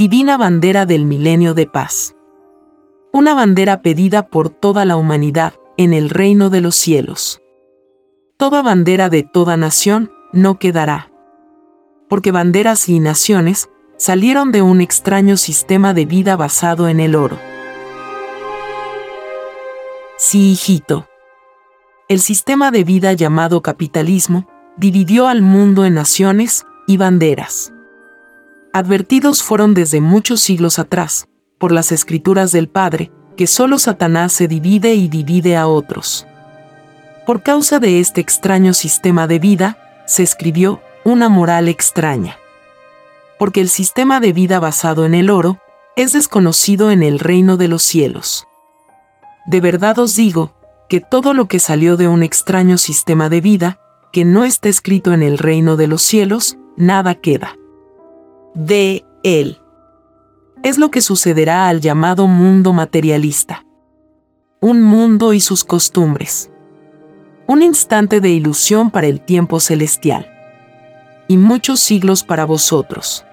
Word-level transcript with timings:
Divina 0.00 0.38
Bandera 0.38 0.86
del 0.86 1.04
Milenio 1.04 1.52
de 1.52 1.66
Paz. 1.66 2.16
Una 3.12 3.34
bandera 3.34 3.82
pedida 3.82 4.28
por 4.28 4.48
toda 4.48 4.86
la 4.86 4.96
humanidad 4.96 5.52
en 5.76 5.92
el 5.92 6.08
reino 6.08 6.48
de 6.48 6.62
los 6.62 6.74
cielos. 6.74 7.42
Toda 8.38 8.62
bandera 8.62 9.10
de 9.10 9.24
toda 9.24 9.58
nación 9.58 10.10
no 10.32 10.58
quedará. 10.58 11.12
Porque 12.08 12.32
banderas 12.32 12.88
y 12.88 12.98
naciones 12.98 13.68
salieron 13.98 14.52
de 14.52 14.62
un 14.62 14.80
extraño 14.80 15.36
sistema 15.36 15.92
de 15.92 16.06
vida 16.06 16.34
basado 16.34 16.88
en 16.88 16.98
el 16.98 17.14
oro. 17.14 17.38
Sí, 20.16 20.52
hijito. 20.52 21.08
El 22.08 22.20
sistema 22.20 22.70
de 22.70 22.84
vida 22.84 23.12
llamado 23.12 23.60
capitalismo 23.60 24.48
dividió 24.78 25.28
al 25.28 25.42
mundo 25.42 25.84
en 25.84 25.92
naciones 25.92 26.64
y 26.86 26.96
banderas 26.96 27.74
advertidos 28.72 29.42
fueron 29.42 29.74
desde 29.74 30.00
muchos 30.00 30.40
siglos 30.40 30.78
atrás, 30.78 31.26
por 31.58 31.72
las 31.72 31.92
escrituras 31.92 32.52
del 32.52 32.68
Padre, 32.68 33.10
que 33.36 33.46
solo 33.46 33.78
Satanás 33.78 34.32
se 34.32 34.48
divide 34.48 34.94
y 34.94 35.08
divide 35.08 35.56
a 35.56 35.66
otros. 35.66 36.26
Por 37.26 37.42
causa 37.42 37.78
de 37.78 38.00
este 38.00 38.20
extraño 38.20 38.74
sistema 38.74 39.26
de 39.26 39.38
vida, 39.38 39.78
se 40.06 40.22
escribió 40.22 40.80
una 41.04 41.28
moral 41.28 41.68
extraña. 41.68 42.36
Porque 43.38 43.60
el 43.60 43.68
sistema 43.68 44.20
de 44.20 44.32
vida 44.32 44.60
basado 44.60 45.04
en 45.04 45.14
el 45.14 45.30
oro 45.30 45.58
es 45.96 46.12
desconocido 46.12 46.90
en 46.90 47.02
el 47.02 47.18
reino 47.18 47.56
de 47.56 47.68
los 47.68 47.82
cielos. 47.82 48.46
De 49.46 49.60
verdad 49.60 49.98
os 49.98 50.14
digo, 50.16 50.54
que 50.88 51.00
todo 51.00 51.34
lo 51.34 51.46
que 51.46 51.60
salió 51.60 51.96
de 51.96 52.08
un 52.08 52.22
extraño 52.22 52.76
sistema 52.76 53.28
de 53.28 53.40
vida, 53.40 53.80
que 54.12 54.24
no 54.24 54.44
está 54.44 54.68
escrito 54.68 55.12
en 55.12 55.22
el 55.22 55.38
reino 55.38 55.76
de 55.76 55.86
los 55.86 56.02
cielos, 56.02 56.58
nada 56.76 57.14
queda 57.14 57.59
de 58.54 59.04
él. 59.22 59.58
Es 60.62 60.78
lo 60.78 60.90
que 60.90 61.00
sucederá 61.00 61.68
al 61.68 61.80
llamado 61.80 62.26
mundo 62.26 62.72
materialista. 62.72 63.64
Un 64.60 64.82
mundo 64.82 65.32
y 65.32 65.40
sus 65.40 65.64
costumbres. 65.64 66.50
Un 67.46 67.62
instante 67.62 68.20
de 68.20 68.30
ilusión 68.30 68.90
para 68.90 69.06
el 69.06 69.20
tiempo 69.20 69.60
celestial. 69.60 70.30
Y 71.28 71.36
muchos 71.36 71.80
siglos 71.80 72.24
para 72.24 72.44
vosotros. 72.44 73.24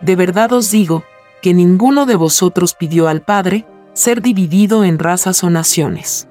De 0.00 0.16
verdad 0.16 0.52
os 0.52 0.70
digo, 0.70 1.04
que 1.40 1.54
ninguno 1.54 2.06
de 2.06 2.16
vosotros 2.16 2.74
pidió 2.74 3.08
al 3.08 3.22
Padre 3.22 3.66
ser 3.94 4.20
dividido 4.20 4.84
en 4.84 4.98
razas 4.98 5.42
o 5.44 5.50
naciones. 5.50 6.28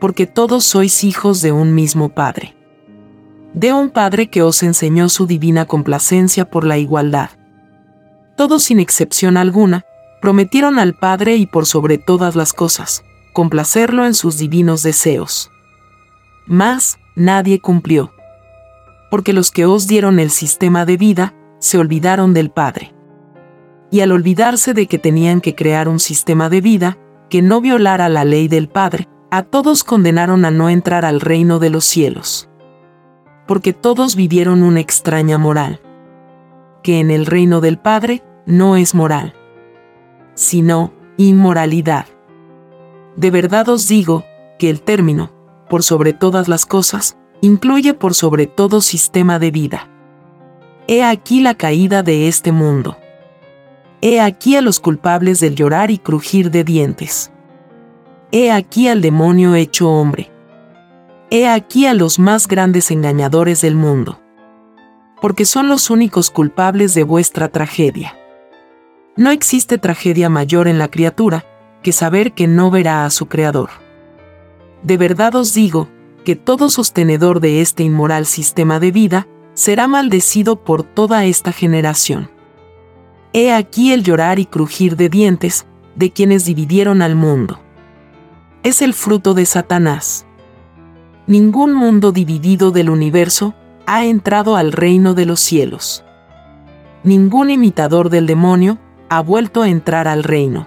Porque 0.00 0.26
todos 0.26 0.64
sois 0.64 1.04
hijos 1.04 1.40
de 1.40 1.52
un 1.52 1.74
mismo 1.74 2.10
Padre 2.10 2.57
de 3.54 3.72
un 3.72 3.90
Padre 3.90 4.28
que 4.28 4.42
os 4.42 4.62
enseñó 4.62 5.08
su 5.08 5.26
divina 5.26 5.64
complacencia 5.64 6.44
por 6.50 6.64
la 6.64 6.78
igualdad. 6.78 7.30
Todos 8.36 8.64
sin 8.64 8.78
excepción 8.78 9.36
alguna, 9.36 9.84
prometieron 10.20 10.78
al 10.78 10.94
Padre 10.94 11.36
y 11.36 11.46
por 11.46 11.66
sobre 11.66 11.98
todas 11.98 12.36
las 12.36 12.52
cosas, 12.52 13.04
complacerlo 13.32 14.04
en 14.04 14.14
sus 14.14 14.38
divinos 14.38 14.82
deseos. 14.82 15.50
Mas, 16.46 16.98
nadie 17.16 17.60
cumplió. 17.60 18.12
Porque 19.10 19.32
los 19.32 19.50
que 19.50 19.64
os 19.64 19.86
dieron 19.86 20.18
el 20.18 20.30
sistema 20.30 20.84
de 20.84 20.96
vida, 20.96 21.34
se 21.58 21.78
olvidaron 21.78 22.34
del 22.34 22.50
Padre. 22.50 22.94
Y 23.90 24.00
al 24.00 24.12
olvidarse 24.12 24.74
de 24.74 24.86
que 24.86 24.98
tenían 24.98 25.40
que 25.40 25.54
crear 25.54 25.88
un 25.88 25.98
sistema 25.98 26.50
de 26.50 26.60
vida, 26.60 26.98
que 27.30 27.42
no 27.42 27.60
violara 27.60 28.08
la 28.08 28.24
ley 28.24 28.48
del 28.48 28.68
Padre, 28.68 29.08
a 29.30 29.42
todos 29.42 29.82
condenaron 29.82 30.44
a 30.44 30.50
no 30.50 30.68
entrar 30.68 31.04
al 31.04 31.20
reino 31.20 31.58
de 31.58 31.70
los 31.70 31.84
cielos 31.84 32.47
porque 33.48 33.72
todos 33.72 34.14
vivieron 34.14 34.62
una 34.62 34.80
extraña 34.80 35.38
moral, 35.38 35.80
que 36.82 37.00
en 37.00 37.10
el 37.10 37.24
reino 37.24 37.62
del 37.62 37.78
Padre 37.78 38.22
no 38.44 38.76
es 38.76 38.94
moral, 38.94 39.32
sino 40.34 40.92
inmoralidad. 41.16 42.04
De 43.16 43.30
verdad 43.30 43.70
os 43.70 43.88
digo 43.88 44.24
que 44.58 44.68
el 44.68 44.82
término, 44.82 45.32
por 45.70 45.82
sobre 45.82 46.12
todas 46.12 46.46
las 46.46 46.66
cosas, 46.66 47.16
incluye 47.40 47.94
por 47.94 48.12
sobre 48.12 48.46
todo 48.46 48.82
sistema 48.82 49.38
de 49.38 49.50
vida. 49.50 49.88
He 50.86 51.02
aquí 51.02 51.40
la 51.40 51.54
caída 51.54 52.02
de 52.02 52.28
este 52.28 52.52
mundo. 52.52 52.98
He 54.02 54.20
aquí 54.20 54.56
a 54.56 54.60
los 54.60 54.78
culpables 54.78 55.40
del 55.40 55.54
llorar 55.54 55.90
y 55.90 55.96
crujir 55.96 56.50
de 56.50 56.64
dientes. 56.64 57.32
He 58.30 58.52
aquí 58.52 58.88
al 58.88 59.00
demonio 59.00 59.54
hecho 59.54 59.90
hombre 59.90 60.30
He 61.30 61.46
aquí 61.46 61.84
a 61.84 61.92
los 61.92 62.18
más 62.18 62.48
grandes 62.48 62.90
engañadores 62.90 63.60
del 63.60 63.74
mundo. 63.74 64.18
Porque 65.20 65.44
son 65.44 65.68
los 65.68 65.90
únicos 65.90 66.30
culpables 66.30 66.94
de 66.94 67.02
vuestra 67.02 67.48
tragedia. 67.48 68.16
No 69.14 69.30
existe 69.30 69.76
tragedia 69.76 70.30
mayor 70.30 70.68
en 70.68 70.78
la 70.78 70.88
criatura 70.88 71.44
que 71.82 71.92
saber 71.92 72.32
que 72.32 72.46
no 72.46 72.70
verá 72.70 73.04
a 73.04 73.10
su 73.10 73.26
Creador. 73.26 73.68
De 74.82 74.96
verdad 74.96 75.34
os 75.34 75.52
digo, 75.52 75.88
que 76.24 76.34
todo 76.34 76.70
sostenedor 76.70 77.40
de 77.40 77.60
este 77.60 77.82
inmoral 77.82 78.24
sistema 78.24 78.80
de 78.80 78.90
vida 78.90 79.26
será 79.52 79.86
maldecido 79.86 80.64
por 80.64 80.82
toda 80.82 81.26
esta 81.26 81.52
generación. 81.52 82.30
He 83.34 83.52
aquí 83.52 83.92
el 83.92 84.02
llorar 84.02 84.38
y 84.38 84.46
crujir 84.46 84.96
de 84.96 85.10
dientes 85.10 85.66
de 85.94 86.10
quienes 86.10 86.46
dividieron 86.46 87.02
al 87.02 87.16
mundo. 87.16 87.60
Es 88.62 88.80
el 88.80 88.94
fruto 88.94 89.34
de 89.34 89.44
Satanás 89.44 90.24
ningún 91.28 91.74
mundo 91.74 92.10
dividido 92.10 92.70
del 92.70 92.90
universo 92.90 93.54
ha 93.86 94.04
entrado 94.04 94.56
al 94.56 94.72
reino 94.72 95.14
de 95.14 95.26
los 95.26 95.40
cielos. 95.40 96.02
Ningún 97.04 97.50
imitador 97.50 98.10
del 98.10 98.26
demonio 98.26 98.78
ha 99.08 99.20
vuelto 99.20 99.62
a 99.62 99.68
entrar 99.68 100.08
al 100.08 100.24
reino. 100.24 100.66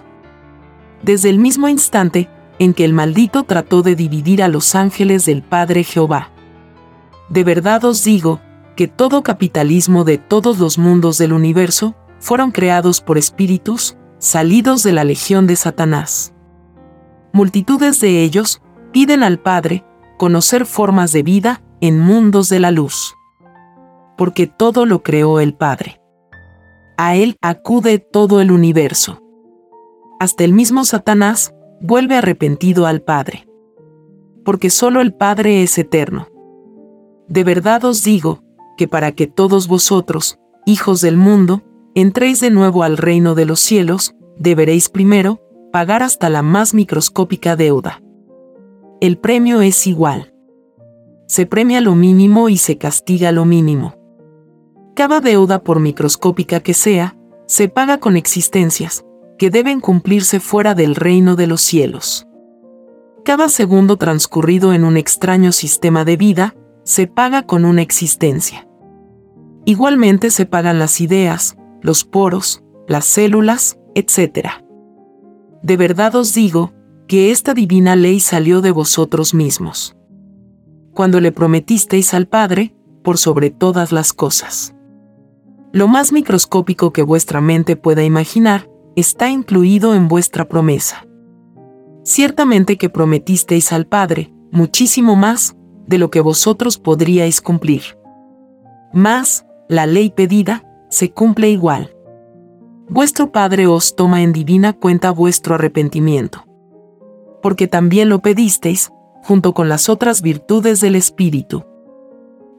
Desde 1.02 1.28
el 1.30 1.38
mismo 1.38 1.68
instante 1.68 2.30
en 2.58 2.74
que 2.74 2.84
el 2.84 2.92
maldito 2.92 3.42
trató 3.42 3.82
de 3.82 3.96
dividir 3.96 4.42
a 4.42 4.48
los 4.48 4.74
ángeles 4.74 5.26
del 5.26 5.42
Padre 5.42 5.82
Jehová. 5.82 6.30
De 7.28 7.44
verdad 7.44 7.84
os 7.84 8.04
digo, 8.04 8.40
que 8.76 8.88
todo 8.88 9.22
capitalismo 9.22 10.04
de 10.04 10.18
todos 10.18 10.58
los 10.58 10.78
mundos 10.78 11.18
del 11.18 11.32
universo 11.32 11.94
fueron 12.20 12.52
creados 12.52 13.00
por 13.00 13.18
espíritus, 13.18 13.96
salidos 14.18 14.82
de 14.82 14.92
la 14.92 15.04
legión 15.04 15.46
de 15.46 15.56
Satanás. 15.56 16.32
Multitudes 17.32 18.00
de 18.00 18.22
ellos 18.22 18.62
piden 18.92 19.22
al 19.22 19.38
Padre 19.38 19.84
conocer 20.22 20.66
formas 20.66 21.10
de 21.10 21.24
vida 21.24 21.64
en 21.80 21.98
mundos 21.98 22.48
de 22.48 22.60
la 22.60 22.70
luz. 22.70 23.16
Porque 24.16 24.46
todo 24.46 24.86
lo 24.86 25.02
creó 25.02 25.40
el 25.40 25.52
Padre. 25.52 26.00
A 26.96 27.16
Él 27.16 27.34
acude 27.42 27.98
todo 27.98 28.40
el 28.40 28.52
universo. 28.52 29.20
Hasta 30.20 30.44
el 30.44 30.52
mismo 30.52 30.84
Satanás 30.84 31.52
vuelve 31.80 32.14
arrepentido 32.14 32.86
al 32.86 33.02
Padre. 33.02 33.48
Porque 34.44 34.70
solo 34.70 35.00
el 35.00 35.12
Padre 35.12 35.64
es 35.64 35.76
eterno. 35.76 36.28
De 37.26 37.42
verdad 37.42 37.84
os 37.84 38.04
digo, 38.04 38.44
que 38.76 38.86
para 38.86 39.10
que 39.10 39.26
todos 39.26 39.66
vosotros, 39.66 40.38
hijos 40.66 41.00
del 41.00 41.16
mundo, 41.16 41.62
entréis 41.96 42.38
de 42.38 42.50
nuevo 42.52 42.84
al 42.84 42.96
reino 42.96 43.34
de 43.34 43.44
los 43.44 43.58
cielos, 43.58 44.14
deberéis 44.38 44.88
primero 44.88 45.40
pagar 45.72 46.04
hasta 46.04 46.30
la 46.30 46.42
más 46.42 46.74
microscópica 46.74 47.56
deuda 47.56 48.00
el 49.02 49.18
premio 49.18 49.62
es 49.62 49.88
igual. 49.88 50.32
Se 51.26 51.44
premia 51.44 51.80
lo 51.80 51.96
mínimo 51.96 52.48
y 52.48 52.56
se 52.56 52.78
castiga 52.78 53.32
lo 53.32 53.44
mínimo. 53.44 53.96
Cada 54.94 55.18
deuda, 55.18 55.64
por 55.64 55.80
microscópica 55.80 56.60
que 56.60 56.72
sea, 56.72 57.16
se 57.46 57.68
paga 57.68 57.98
con 57.98 58.16
existencias, 58.16 59.04
que 59.38 59.50
deben 59.50 59.80
cumplirse 59.80 60.38
fuera 60.38 60.76
del 60.76 60.94
reino 60.94 61.34
de 61.34 61.48
los 61.48 61.62
cielos. 61.62 62.28
Cada 63.24 63.48
segundo 63.48 63.96
transcurrido 63.96 64.72
en 64.72 64.84
un 64.84 64.96
extraño 64.96 65.50
sistema 65.50 66.04
de 66.04 66.16
vida 66.16 66.54
se 66.84 67.08
paga 67.08 67.42
con 67.42 67.64
una 67.64 67.82
existencia. 67.82 68.68
Igualmente 69.64 70.30
se 70.30 70.46
pagan 70.46 70.78
las 70.78 71.00
ideas, 71.00 71.56
los 71.80 72.04
poros, 72.04 72.62
las 72.86 73.04
células, 73.04 73.80
etc. 73.96 74.48
De 75.60 75.76
verdad 75.76 76.14
os 76.14 76.34
digo, 76.34 76.72
que 77.12 77.30
esta 77.30 77.52
divina 77.52 77.94
ley 77.94 78.20
salió 78.20 78.62
de 78.62 78.70
vosotros 78.70 79.34
mismos. 79.34 79.94
Cuando 80.94 81.20
le 81.20 81.30
prometisteis 81.30 82.14
al 82.14 82.26
Padre, 82.26 82.74
por 83.04 83.18
sobre 83.18 83.50
todas 83.50 83.92
las 83.92 84.14
cosas. 84.14 84.74
Lo 85.74 85.88
más 85.88 86.10
microscópico 86.10 86.90
que 86.90 87.02
vuestra 87.02 87.42
mente 87.42 87.76
pueda 87.76 88.02
imaginar, 88.02 88.70
está 88.96 89.28
incluido 89.28 89.94
en 89.94 90.08
vuestra 90.08 90.48
promesa. 90.48 91.06
Ciertamente 92.02 92.78
que 92.78 92.88
prometisteis 92.88 93.74
al 93.74 93.86
Padre, 93.86 94.32
muchísimo 94.50 95.14
más, 95.14 95.54
de 95.86 95.98
lo 95.98 96.10
que 96.10 96.22
vosotros 96.22 96.78
podríais 96.78 97.42
cumplir. 97.42 97.82
Más, 98.94 99.44
la 99.68 99.84
ley 99.84 100.08
pedida, 100.08 100.64
se 100.88 101.10
cumple 101.10 101.50
igual. 101.50 101.94
Vuestro 102.88 103.32
Padre 103.32 103.66
os 103.66 103.96
toma 103.96 104.22
en 104.22 104.32
divina 104.32 104.72
cuenta 104.72 105.10
vuestro 105.10 105.56
arrepentimiento. 105.56 106.46
Porque 107.42 107.66
también 107.66 108.08
lo 108.08 108.20
pedisteis, 108.20 108.92
junto 109.22 109.52
con 109.54 109.68
las 109.68 109.88
otras 109.88 110.22
virtudes 110.22 110.80
del 110.80 110.94
Espíritu. 110.96 111.64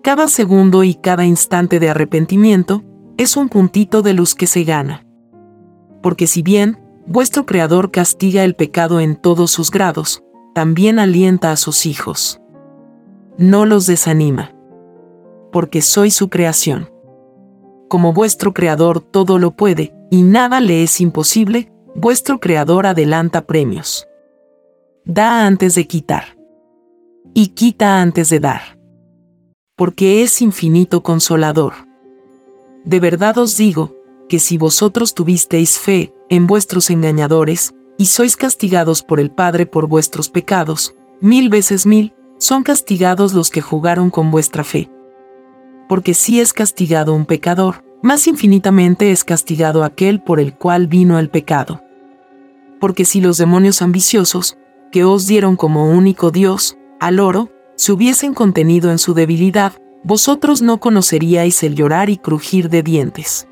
Cada 0.04 0.28
segundo 0.28 0.84
y 0.84 0.96
cada 0.96 1.26
instante 1.26 1.80
de 1.80 1.90
arrepentimiento 1.90 2.84
es 3.18 3.38
un 3.38 3.50
puntito 3.50 4.02
de 4.02 4.14
luz 4.14 4.36
que 4.36 4.48
se 4.48 4.64
gana. 4.64 5.06
Porque 6.02 6.28
si 6.28 6.42
bien 6.42 6.80
vuestro 7.08 7.46
Creador 7.46 7.92
castiga 7.92 8.44
el 8.44 8.56
pecado 8.56 9.00
en 9.00 9.16
todos 9.16 9.52
sus 9.52 9.72
grados, 9.72 10.22
también 10.54 11.00
alienta 11.00 11.52
a 11.52 11.56
sus 11.56 11.86
hijos. 11.86 12.42
No 13.38 13.66
los 13.66 13.88
desanima. 13.88 14.54
Porque 15.52 15.82
soy 15.82 16.12
su 16.12 16.30
creación. 16.30 16.90
Como 17.88 18.14
vuestro 18.14 18.54
Creador 18.54 19.02
todo 19.02 19.40
lo 19.40 19.52
puede, 19.52 19.96
y 20.10 20.24
nada 20.24 20.60
le 20.60 20.84
es 20.84 21.00
imposible, 21.00 21.72
vuestro 21.96 22.40
Creador 22.40 22.86
adelanta 22.86 23.46
premios. 23.46 24.08
Da 25.06 25.46
antes 25.46 25.76
de 25.76 25.86
quitar. 25.86 26.38
Y 27.34 27.48
quita 27.48 28.02
antes 28.02 28.30
de 28.30 28.40
dar. 28.40 28.80
Porque 29.76 30.24
es 30.24 30.42
infinito 30.42 31.04
consolador. 31.04 31.74
De 32.86 33.02
verdad 33.02 33.38
os 33.38 33.58
digo, 33.58 33.98
que 34.30 34.40
si 34.40 34.58
vosotros 34.58 35.14
tuvisteis 35.14 35.78
fe 35.78 36.14
en 36.30 36.48
vuestros 36.48 36.90
engañadores, 36.90 37.74
y 37.98 38.06
sois 38.06 38.38
castigados 38.38 39.04
por 39.04 39.20
el 39.20 39.30
Padre 39.30 39.66
por 39.66 39.88
vuestros 39.88 40.30
pecados, 40.30 40.96
mil 41.20 41.50
veces 41.50 41.86
mil, 41.86 42.14
son 42.38 42.64
castigados 42.64 43.34
los 43.34 43.50
que 43.50 43.62
jugaron 43.62 44.10
con 44.10 44.32
vuestra 44.32 44.64
fe. 44.64 44.90
Porque 45.90 46.14
si 46.14 46.40
es 46.40 46.54
castigado 46.54 47.14
un 47.14 47.26
pecador, 47.26 47.84
más 48.02 48.26
infinitamente 48.26 49.12
es 49.12 49.26
castigado 49.26 49.84
aquel 49.84 50.22
por 50.22 50.40
el 50.40 50.56
cual 50.56 50.88
vino 50.88 51.20
el 51.20 51.30
pecado. 51.30 51.82
Porque 52.80 53.04
si 53.04 53.20
los 53.20 53.38
demonios 53.38 53.82
ambiciosos, 53.82 54.58
que 54.94 55.04
os 55.04 55.26
dieron 55.26 55.56
como 55.56 55.90
único 55.90 56.30
Dios, 56.30 56.78
al 57.00 57.20
oro, 57.20 57.50
se 57.76 57.92
hubiesen 57.92 58.36
contenido 58.36 58.92
en 58.92 59.00
su 59.00 59.16
debilidad, 59.16 59.74
vosotros 60.04 60.62
no 60.62 60.80
conoceríais 60.80 61.64
el 61.64 61.74
llorar 61.74 62.12
y 62.12 62.18
crujir 62.18 62.70
de 62.70 62.84
dientes. 62.84 63.48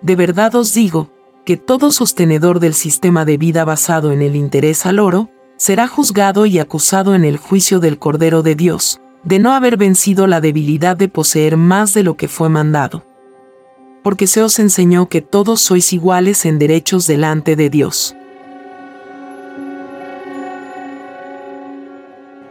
De 0.00 0.16
verdad 0.16 0.54
os 0.54 0.72
digo, 0.72 1.10
que 1.44 1.58
todo 1.58 1.92
sostenedor 1.92 2.60
del 2.60 2.72
sistema 2.72 3.26
de 3.26 3.36
vida 3.36 3.66
basado 3.66 4.10
en 4.10 4.22
el 4.22 4.36
interés 4.36 4.86
al 4.86 5.00
oro, 5.00 5.28
será 5.58 5.86
juzgado 5.86 6.46
y 6.46 6.58
acusado 6.58 7.14
en 7.14 7.26
el 7.26 7.36
juicio 7.36 7.78
del 7.78 7.98
Cordero 7.98 8.42
de 8.42 8.54
Dios, 8.54 9.02
de 9.24 9.38
no 9.40 9.52
haber 9.52 9.76
vencido 9.76 10.26
la 10.26 10.40
debilidad 10.40 10.96
de 10.96 11.08
poseer 11.08 11.58
más 11.58 11.92
de 11.92 12.04
lo 12.04 12.16
que 12.16 12.26
fue 12.26 12.48
mandado. 12.48 13.04
Porque 14.02 14.26
se 14.26 14.42
os 14.42 14.58
enseñó 14.58 15.10
que 15.10 15.20
todos 15.20 15.60
sois 15.60 15.92
iguales 15.92 16.46
en 16.46 16.58
derechos 16.58 17.06
delante 17.06 17.54
de 17.54 17.68
Dios. 17.68 18.14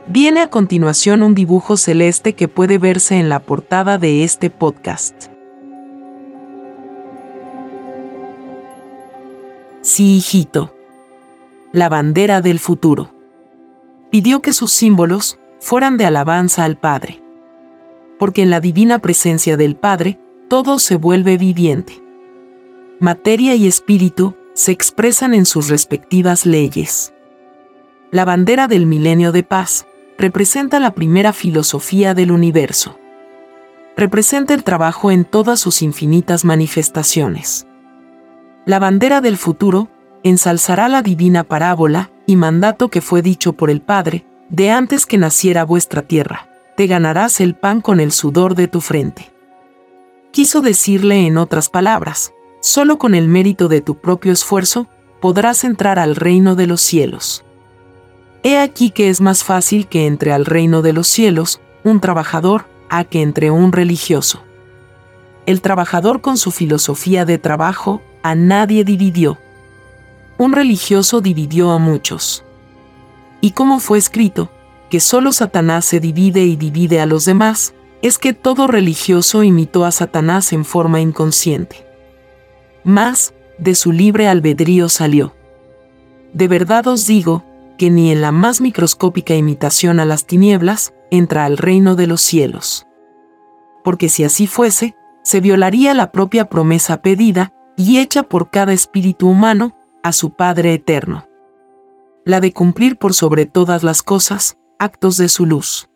Viene 0.09 0.39
a 0.39 0.49
continuación 0.49 1.21
un 1.21 1.35
dibujo 1.35 1.75
celeste 1.75 2.31
que 2.33 2.47
puede 2.47 2.77
verse 2.77 3.19
en 3.19 3.27
la 3.27 3.41
portada 3.41 3.97
de 3.97 4.23
este 4.23 4.49
podcast. 4.49 5.25
Sí, 9.81 10.15
hijito. 10.15 10.73
La 11.73 11.89
bandera 11.89 12.39
del 12.39 12.59
futuro. 12.59 13.11
Pidió 14.09 14.41
que 14.41 14.53
sus 14.53 14.71
símbolos 14.71 15.39
fueran 15.59 15.97
de 15.97 16.05
alabanza 16.05 16.63
al 16.63 16.77
Padre. 16.77 17.21
Porque 18.17 18.43
en 18.43 18.49
la 18.49 18.61
divina 18.61 18.99
presencia 18.99 19.57
del 19.57 19.75
Padre, 19.75 20.21
todo 20.47 20.79
se 20.79 20.95
vuelve 20.95 21.37
viviente. 21.37 22.01
Materia 23.01 23.55
y 23.55 23.67
espíritu 23.67 24.35
se 24.53 24.71
expresan 24.71 25.33
en 25.33 25.45
sus 25.45 25.67
respectivas 25.67 26.45
leyes. 26.45 27.13
La 28.09 28.23
bandera 28.23 28.69
del 28.69 28.85
milenio 28.85 29.33
de 29.33 29.43
paz 29.43 29.85
representa 30.17 30.79
la 30.79 30.95
primera 30.95 31.31
filosofía 31.31 32.13
del 32.13 32.31
universo. 32.31 32.99
Representa 33.95 34.53
el 34.53 34.63
trabajo 34.63 35.11
en 35.11 35.25
todas 35.25 35.59
sus 35.59 35.81
infinitas 35.81 36.43
manifestaciones. 36.43 37.67
La 38.65 38.79
bandera 38.79 39.21
del 39.21 39.37
futuro 39.37 39.89
ensalzará 40.23 40.89
la 40.89 41.01
divina 41.01 41.43
parábola 41.43 42.11
y 42.25 42.35
mandato 42.35 42.89
que 42.89 43.01
fue 43.01 43.21
dicho 43.21 43.53
por 43.53 43.69
el 43.69 43.81
Padre, 43.81 44.25
de 44.49 44.71
antes 44.71 45.05
que 45.05 45.17
naciera 45.17 45.63
vuestra 45.63 46.01
tierra, 46.01 46.49
te 46.75 46.87
ganarás 46.87 47.39
el 47.39 47.55
pan 47.55 47.81
con 47.81 47.99
el 47.99 48.11
sudor 48.11 48.55
de 48.55 48.67
tu 48.67 48.81
frente. 48.81 49.31
Quiso 50.31 50.61
decirle 50.61 51.25
en 51.27 51.37
otras 51.37 51.69
palabras, 51.69 52.33
solo 52.59 52.97
con 52.97 53.15
el 53.15 53.27
mérito 53.27 53.67
de 53.67 53.81
tu 53.81 53.99
propio 53.99 54.31
esfuerzo 54.31 54.87
podrás 55.21 55.63
entrar 55.63 55.99
al 55.99 56.15
reino 56.15 56.55
de 56.55 56.67
los 56.67 56.81
cielos. 56.81 57.43
He 58.43 58.57
aquí 58.59 58.91
que 58.91 59.09
es 59.09 59.21
más 59.21 59.43
fácil 59.43 59.87
que 59.87 60.05
entre 60.05 60.31
al 60.31 60.45
reino 60.45 60.81
de 60.81 60.93
los 60.93 61.07
cielos 61.07 61.59
un 61.83 61.99
trabajador 61.99 62.65
a 62.89 63.03
que 63.03 63.21
entre 63.21 63.51
un 63.51 63.71
religioso. 63.71 64.43
El 65.45 65.61
trabajador 65.61 66.21
con 66.21 66.37
su 66.37 66.51
filosofía 66.51 67.25
de 67.25 67.37
trabajo 67.37 68.01
a 68.21 68.35
nadie 68.35 68.83
dividió. 68.83 69.37
Un 70.37 70.53
religioso 70.53 71.21
dividió 71.21 71.71
a 71.71 71.79
muchos. 71.79 72.43
Y 73.41 73.51
como 73.51 73.79
fue 73.79 73.97
escrito, 73.97 74.49
que 74.89 74.99
solo 74.99 75.31
Satanás 75.31 75.85
se 75.85 75.99
divide 75.99 76.43
y 76.43 76.55
divide 76.55 77.01
a 77.01 77.05
los 77.05 77.25
demás, 77.25 77.73
es 78.01 78.17
que 78.17 78.33
todo 78.33 78.67
religioso 78.67 79.43
imitó 79.43 79.85
a 79.85 79.91
Satanás 79.91 80.53
en 80.53 80.65
forma 80.65 81.01
inconsciente. 81.01 81.85
Mas, 82.83 83.33
de 83.57 83.75
su 83.75 83.91
libre 83.91 84.27
albedrío 84.27 84.87
salió. 84.89 85.33
De 86.33 86.47
verdad 86.47 86.87
os 86.87 87.07
digo, 87.07 87.43
que 87.77 87.89
ni 87.89 88.11
en 88.11 88.21
la 88.21 88.31
más 88.31 88.59
microscópica 88.59 89.35
imitación 89.35 89.99
a 89.99 90.05
las 90.05 90.25
tinieblas 90.25 90.93
entra 91.11 91.45
al 91.45 91.57
reino 91.57 91.95
de 91.95 92.07
los 92.07 92.21
cielos. 92.21 92.85
Porque 93.83 94.09
si 94.09 94.23
así 94.23 94.47
fuese, 94.47 94.95
se 95.23 95.39
violaría 95.39 95.93
la 95.93 96.11
propia 96.11 96.49
promesa 96.49 97.01
pedida 97.01 97.53
y 97.77 97.99
hecha 97.99 98.23
por 98.23 98.49
cada 98.49 98.73
espíritu 98.73 99.29
humano 99.29 99.77
a 100.03 100.11
su 100.11 100.31
Padre 100.31 100.73
eterno. 100.73 101.27
La 102.25 102.41
de 102.41 102.51
cumplir 102.51 102.97
por 102.97 103.13
sobre 103.13 103.45
todas 103.45 103.83
las 103.83 104.03
cosas, 104.03 104.57
actos 104.79 105.15
de 105.17 105.29
su 105.29 105.45
luz. 105.45 105.89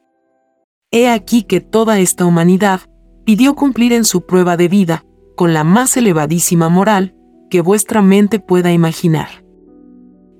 He 0.91 1.09
aquí 1.09 1.43
que 1.43 1.59
toda 1.59 1.99
esta 1.99 2.25
humanidad 2.25 2.81
pidió 3.25 3.55
cumplir 3.55 3.93
en 3.93 4.05
su 4.05 4.25
prueba 4.25 4.57
de 4.57 4.67
vida, 4.67 5.05
con 5.35 5.53
la 5.53 5.63
más 5.63 5.97
elevadísima 5.97 6.69
moral 6.69 7.15
que 7.49 7.61
vuestra 7.61 8.01
mente 8.01 8.39
pueda 8.39 8.71
imaginar 8.71 9.41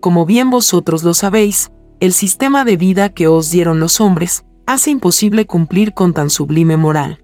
como 0.01 0.25
bien 0.25 0.49
vosotros 0.49 1.03
lo 1.03 1.13
sabéis, 1.13 1.71
el 2.01 2.11
sistema 2.11 2.65
de 2.65 2.75
vida 2.75 3.09
que 3.09 3.27
os 3.27 3.51
dieron 3.51 3.79
los 3.79 4.01
hombres 4.01 4.43
hace 4.65 4.89
imposible 4.89 5.45
cumplir 5.45 5.93
con 5.93 6.13
tan 6.13 6.29
sublime 6.29 6.75
moral. 6.75 7.23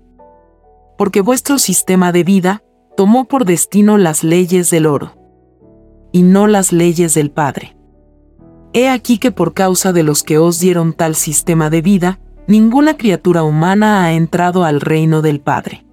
Porque 0.97 1.21
vuestro 1.21 1.59
sistema 1.59 2.11
de 2.11 2.23
vida 2.23 2.63
tomó 2.95 3.25
por 3.25 3.45
destino 3.45 3.97
las 3.97 4.23
leyes 4.23 4.69
del 4.69 4.85
oro, 4.85 5.17
y 6.11 6.21
no 6.23 6.47
las 6.47 6.71
leyes 6.71 7.13
del 7.13 7.31
Padre. 7.31 7.77
He 8.73 8.89
aquí 8.89 9.17
que 9.17 9.31
por 9.31 9.53
causa 9.53 9.93
de 9.93 10.03
los 10.03 10.23
que 10.23 10.37
os 10.37 10.59
dieron 10.59 10.93
tal 10.93 11.15
sistema 11.15 11.69
de 11.69 11.81
vida, 11.81 12.19
ninguna 12.47 12.97
criatura 12.97 13.43
humana 13.43 14.03
ha 14.03 14.13
entrado 14.13 14.63
al 14.63 14.81
reino 14.81 15.21
del 15.21 15.41
Padre. 15.41 15.85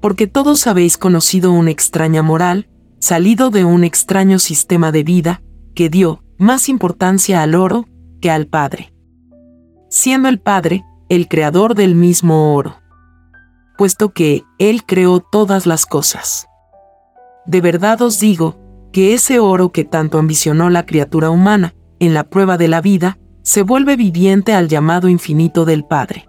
Porque 0.00 0.26
todos 0.26 0.66
habéis 0.66 0.98
conocido 0.98 1.52
una 1.52 1.70
extraña 1.70 2.22
moral, 2.22 2.68
salido 2.98 3.50
de 3.50 3.64
un 3.64 3.84
extraño 3.84 4.38
sistema 4.38 4.92
de 4.92 5.02
vida, 5.04 5.42
que 5.76 5.88
dio 5.88 6.24
más 6.38 6.68
importancia 6.68 7.42
al 7.42 7.54
oro 7.54 7.86
que 8.20 8.32
al 8.32 8.48
Padre, 8.48 8.92
siendo 9.88 10.28
el 10.28 10.40
Padre 10.40 10.84
el 11.08 11.28
creador 11.28 11.76
del 11.76 11.94
mismo 11.94 12.56
oro, 12.56 12.78
puesto 13.78 14.12
que 14.12 14.42
Él 14.58 14.84
creó 14.84 15.20
todas 15.20 15.66
las 15.66 15.86
cosas. 15.86 16.48
De 17.44 17.60
verdad 17.60 18.02
os 18.02 18.18
digo, 18.18 18.56
que 18.92 19.12
ese 19.12 19.38
oro 19.38 19.70
que 19.70 19.84
tanto 19.84 20.18
ambicionó 20.18 20.70
la 20.70 20.86
criatura 20.86 21.28
humana, 21.28 21.74
en 21.98 22.14
la 22.14 22.24
prueba 22.24 22.56
de 22.56 22.68
la 22.68 22.80
vida, 22.80 23.18
se 23.42 23.62
vuelve 23.62 23.96
viviente 23.96 24.54
al 24.54 24.68
llamado 24.68 25.08
infinito 25.08 25.66
del 25.66 25.84
Padre. 25.84 26.26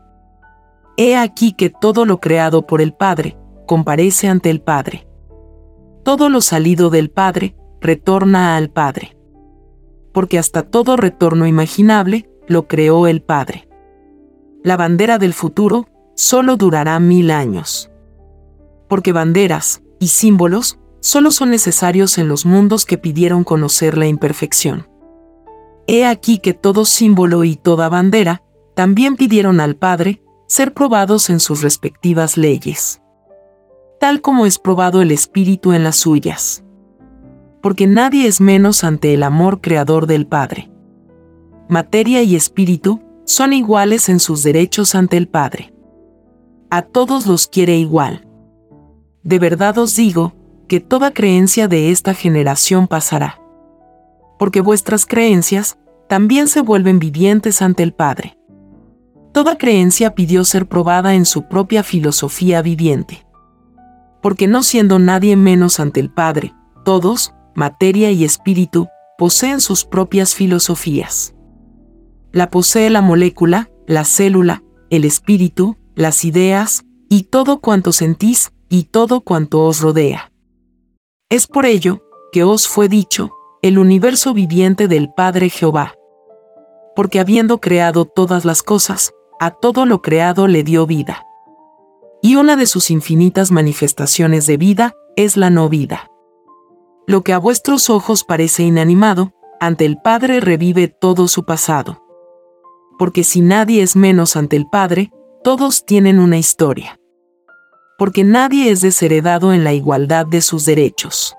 He 0.97 1.15
aquí 1.15 1.53
que 1.53 1.69
todo 1.69 2.05
lo 2.05 2.19
creado 2.19 2.67
por 2.67 2.81
el 2.81 2.93
Padre, 2.93 3.37
comparece 3.65 4.27
ante 4.27 4.49
el 4.49 4.61
Padre. 4.61 5.07
Todo 6.03 6.29
lo 6.29 6.41
salido 6.41 6.89
del 6.89 7.09
Padre, 7.09 7.55
retorna 7.79 8.57
al 8.57 8.69
Padre. 8.69 9.16
Porque 10.17 10.39
hasta 10.39 10.63
todo 10.63 10.97
retorno 10.97 11.45
imaginable, 11.45 12.27
lo 12.47 12.67
creó 12.67 13.05
el 13.05 13.21
Padre. 13.21 13.69
La 14.63 14.75
bandera 14.75 15.19
del 15.19 15.31
futuro, 15.31 15.89
solo 16.15 16.57
durará 16.57 16.99
mil 16.99 17.29
años. 17.29 17.91
Porque 18.89 19.11
banderas 19.11 19.83
y 19.99 20.07
símbolos 20.07 20.79
solo 21.01 21.29
son 21.29 21.51
necesarios 21.51 22.17
en 22.17 22.29
los 22.29 22.47
mundos 22.47 22.83
que 22.83 22.97
pidieron 22.97 23.43
conocer 23.43 23.95
la 23.95 24.07
imperfección. 24.07 24.87
He 25.85 26.03
aquí 26.03 26.39
que 26.39 26.55
todo 26.55 26.85
símbolo 26.85 27.43
y 27.43 27.55
toda 27.55 27.87
bandera 27.87 28.41
también 28.73 29.17
pidieron 29.17 29.59
al 29.59 29.75
Padre 29.75 30.23
ser 30.47 30.73
probados 30.73 31.29
en 31.29 31.39
sus 31.39 31.61
respectivas 31.61 32.37
leyes, 32.37 33.03
tal 33.99 34.21
como 34.21 34.47
es 34.47 34.57
probado 34.57 35.03
el 35.03 35.11
Espíritu 35.11 35.73
en 35.73 35.83
las 35.83 35.97
suyas. 35.97 36.63
Porque 37.61 37.87
nadie 37.87 38.27
es 38.27 38.39
menos 38.41 38.83
ante 38.83 39.13
el 39.13 39.23
amor 39.23 39.61
creador 39.61 40.07
del 40.07 40.27
Padre. 40.27 40.69
Materia 41.69 42.23
y 42.23 42.35
espíritu 42.35 43.01
son 43.25 43.53
iguales 43.53 44.09
en 44.09 44.19
sus 44.19 44.43
derechos 44.43 44.95
ante 44.95 45.17
el 45.17 45.27
Padre. 45.27 45.73
A 46.69 46.81
todos 46.81 47.27
los 47.27 47.47
quiere 47.47 47.77
igual. 47.77 48.27
De 49.23 49.39
verdad 49.39 49.77
os 49.77 49.95
digo, 49.95 50.33
que 50.67 50.79
toda 50.79 51.11
creencia 51.11 51.67
de 51.67 51.91
esta 51.91 52.13
generación 52.13 52.87
pasará. 52.87 53.41
Porque 54.37 54.61
vuestras 54.61 55.05
creencias 55.05 55.77
también 56.07 56.47
se 56.47 56.61
vuelven 56.61 56.99
vivientes 56.99 57.61
ante 57.61 57.83
el 57.83 57.93
Padre. 57.93 58.37
Toda 59.33 59.57
creencia 59.57 60.15
pidió 60.15 60.43
ser 60.45 60.67
probada 60.67 61.15
en 61.15 61.25
su 61.25 61.47
propia 61.47 61.83
filosofía 61.83 62.61
viviente. 62.61 63.25
Porque 64.21 64.47
no 64.47 64.63
siendo 64.63 64.99
nadie 64.99 65.35
menos 65.35 65.79
ante 65.79 65.99
el 65.99 66.09
Padre, 66.11 66.53
todos, 66.83 67.33
materia 67.57 68.11
y 68.11 68.23
espíritu, 68.23 68.87
poseen 69.17 69.61
sus 69.61 69.83
propias 69.83 70.35
filosofías. 70.35 71.33
La 72.31 72.51
posee 72.51 72.91
la 72.91 73.01
molécula, 73.01 73.71
la 73.87 74.05
célula, 74.05 74.61
el 74.91 75.05
espíritu, 75.05 75.75
las 75.95 76.23
ideas, 76.23 76.85
y 77.09 77.23
todo 77.23 77.59
cuanto 77.59 77.93
sentís, 77.93 78.51
y 78.69 78.83
todo 78.83 79.21
cuanto 79.21 79.63
os 79.63 79.81
rodea. 79.81 80.31
Es 81.31 81.47
por 81.47 81.65
ello 81.65 82.03
que 82.31 82.43
os 82.43 82.67
fue 82.67 82.89
dicho, 82.89 83.31
el 83.63 83.79
universo 83.79 84.35
viviente 84.35 84.87
del 84.87 85.09
Padre 85.11 85.49
Jehová. 85.49 85.95
Porque 86.95 87.19
habiendo 87.19 87.59
creado 87.59 88.05
todas 88.05 88.45
las 88.45 88.61
cosas, 88.61 89.13
a 89.39 89.49
todo 89.49 89.87
lo 89.87 90.03
creado 90.03 90.45
le 90.45 90.63
dio 90.63 90.85
vida. 90.85 91.23
Y 92.21 92.35
una 92.35 92.55
de 92.55 92.67
sus 92.67 92.91
infinitas 92.91 93.49
manifestaciones 93.49 94.45
de 94.45 94.57
vida 94.57 94.93
es 95.15 95.37
la 95.37 95.49
no 95.49 95.69
vida. 95.69 96.11
Lo 97.09 97.23
que 97.23 97.31
a 97.31 97.37
vuestros 97.37 97.89
ojos 97.89 98.25
parece 98.25 98.63
inanimado, 98.63 99.31
ante 99.61 99.85
el 99.85 99.97
Padre 99.97 100.41
revive 100.41 100.89
todo 100.89 101.29
su 101.29 101.45
pasado. 101.45 102.03
Porque 102.99 103.23
si 103.23 103.39
nadie 103.39 103.81
es 103.81 103.95
menos 103.95 104.35
ante 104.35 104.57
el 104.57 104.67
Padre, 104.67 105.11
todos 105.41 105.85
tienen 105.85 106.19
una 106.19 106.37
historia. 106.37 106.99
Porque 107.97 108.25
nadie 108.25 108.71
es 108.71 108.81
desheredado 108.81 109.53
en 109.53 109.63
la 109.63 109.71
igualdad 109.71 110.25
de 110.25 110.41
sus 110.41 110.65
derechos. 110.65 111.33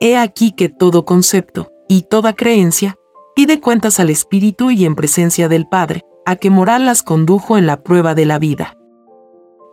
He 0.00 0.16
aquí 0.16 0.52
que 0.52 0.70
todo 0.70 1.04
concepto, 1.04 1.70
y 1.86 2.04
toda 2.04 2.32
creencia, 2.32 2.96
pide 3.36 3.60
cuentas 3.60 4.00
al 4.00 4.08
Espíritu 4.08 4.70
y 4.70 4.86
en 4.86 4.94
presencia 4.94 5.50
del 5.50 5.68
Padre, 5.68 6.00
a 6.24 6.36
que 6.36 6.48
moral 6.48 6.86
las 6.86 7.02
condujo 7.02 7.58
en 7.58 7.66
la 7.66 7.82
prueba 7.82 8.14
de 8.14 8.24
la 8.24 8.38
vida. 8.38 8.78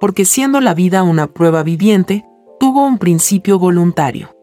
Porque 0.01 0.25
siendo 0.25 0.59
la 0.59 0.73
vida 0.73 1.03
una 1.03 1.27
prueba 1.27 1.63
viviente, 1.63 2.25
tuvo 2.59 2.85
un 2.85 2.97
principio 2.97 3.59
voluntario. 3.59 4.35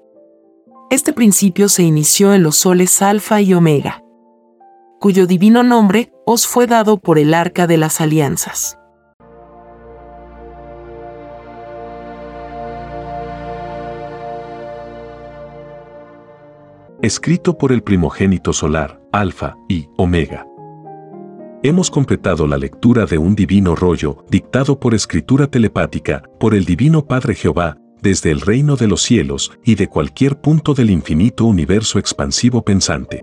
Este 0.88 1.12
principio 1.12 1.68
se 1.68 1.82
inició 1.82 2.32
en 2.32 2.44
los 2.44 2.56
soles 2.56 3.02
Alfa 3.02 3.40
y 3.40 3.54
Omega, 3.54 4.04
cuyo 5.00 5.26
divino 5.26 5.64
nombre 5.64 6.12
os 6.24 6.46
fue 6.46 6.68
dado 6.68 6.98
por 6.98 7.18
el 7.18 7.34
arca 7.34 7.66
de 7.66 7.76
las 7.76 8.00
alianzas. 8.00 8.78
Escrito 17.02 17.58
por 17.58 17.72
el 17.72 17.82
primogénito 17.82 18.52
solar, 18.52 19.00
Alfa 19.12 19.56
y 19.68 19.88
Omega 19.96 20.46
Hemos 21.62 21.90
completado 21.90 22.46
la 22.46 22.58
lectura 22.58 23.06
de 23.06 23.18
un 23.18 23.34
divino 23.34 23.74
rollo, 23.74 24.24
dictado 24.30 24.78
por 24.78 24.94
escritura 24.94 25.48
telepática, 25.48 26.22
por 26.38 26.54
el 26.54 26.64
Divino 26.64 27.06
Padre 27.06 27.34
Jehová, 27.34 27.76
desde 28.06 28.30
el 28.30 28.40
reino 28.40 28.76
de 28.76 28.86
los 28.86 29.02
cielos 29.02 29.50
y 29.64 29.74
de 29.74 29.88
cualquier 29.88 30.40
punto 30.40 30.74
del 30.74 30.90
infinito 30.90 31.44
universo 31.44 31.98
expansivo 31.98 32.62
pensante. 32.62 33.20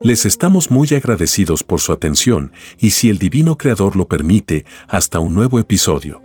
Les 0.00 0.26
estamos 0.26 0.72
muy 0.72 0.88
agradecidos 0.92 1.62
por 1.62 1.80
su 1.80 1.92
atención 1.92 2.50
y 2.76 2.90
si 2.90 3.08
el 3.08 3.18
Divino 3.18 3.56
Creador 3.56 3.94
lo 3.94 4.08
permite, 4.08 4.64
hasta 4.88 5.20
un 5.20 5.32
nuevo 5.32 5.60
episodio. 5.60 6.20